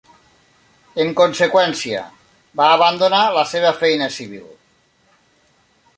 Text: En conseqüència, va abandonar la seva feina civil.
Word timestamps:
En 1.03 1.11
conseqüència, 1.19 2.01
va 2.61 2.71
abandonar 2.79 3.21
la 3.39 3.47
seva 3.53 3.77
feina 3.85 4.09
civil. 4.19 4.49